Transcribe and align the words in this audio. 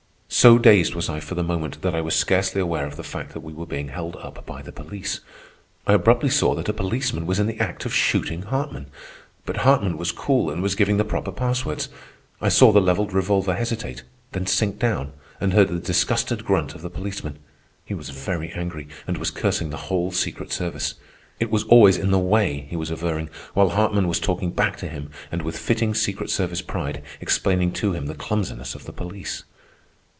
So 0.33 0.57
dazed 0.57 0.95
was 0.95 1.09
I 1.09 1.19
for 1.19 1.35
the 1.35 1.43
moment 1.43 1.81
that 1.81 1.93
I 1.93 1.99
was 1.99 2.15
scarcely 2.15 2.61
aware 2.61 2.87
of 2.87 2.95
the 2.95 3.03
fact 3.03 3.33
that 3.33 3.41
we 3.43 3.51
were 3.53 3.65
being 3.65 3.89
held 3.89 4.15
up 4.15 4.43
by 4.45 4.61
the 4.61 4.71
police. 4.71 5.19
I 5.85 5.93
abruptly 5.93 6.29
saw 6.29 6.55
that 6.55 6.69
a 6.69 6.73
policeman 6.73 7.25
was 7.27 7.37
in 7.37 7.47
the 7.47 7.59
act 7.59 7.85
of 7.85 7.93
shooting 7.93 8.43
Hartman. 8.43 8.87
But 9.45 9.57
Hartman 9.57 9.97
was 9.97 10.13
cool 10.13 10.49
and 10.49 10.63
was 10.63 10.73
giving 10.73 10.95
the 10.95 11.03
proper 11.03 11.33
passwords. 11.33 11.89
I 12.39 12.47
saw 12.47 12.71
the 12.71 12.79
levelled 12.81 13.11
revolver 13.11 13.53
hesitate, 13.53 14.03
then 14.31 14.47
sink 14.47 14.79
down, 14.79 15.11
and 15.41 15.51
heard 15.51 15.67
the 15.67 15.79
disgusted 15.79 16.45
grunt 16.45 16.75
of 16.75 16.81
the 16.81 16.89
policeman. 16.89 17.37
He 17.85 17.93
was 17.93 18.09
very 18.09 18.51
angry, 18.53 18.87
and 19.05 19.17
was 19.17 19.31
cursing 19.31 19.69
the 19.69 19.91
whole 19.91 20.11
secret 20.13 20.53
service. 20.53 20.95
It 21.41 21.51
was 21.51 21.65
always 21.65 21.97
in 21.97 22.09
the 22.11 22.19
way, 22.19 22.65
he 22.69 22.77
was 22.77 22.89
averring, 22.89 23.29
while 23.53 23.71
Hartman 23.71 24.07
was 24.07 24.19
talking 24.21 24.51
back 24.51 24.77
to 24.77 24.87
him 24.87 25.11
and 25.29 25.41
with 25.41 25.57
fitting 25.59 25.93
secret 25.93 26.29
service 26.29 26.61
pride 26.61 27.03
explaining 27.19 27.73
to 27.73 27.91
him 27.91 28.05
the 28.05 28.15
clumsiness 28.15 28.75
of 28.75 28.85
the 28.85 28.93
police. 28.93 29.43